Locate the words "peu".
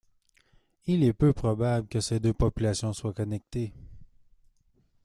1.13-1.31